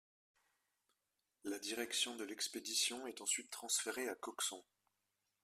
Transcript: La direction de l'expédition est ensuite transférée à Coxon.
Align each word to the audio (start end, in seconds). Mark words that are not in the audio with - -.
La 1.43 1.59
direction 1.59 2.15
de 2.15 2.23
l'expédition 2.23 3.05
est 3.05 3.21
ensuite 3.21 3.51
transférée 3.51 4.09
à 4.09 4.15
Coxon. 4.15 4.63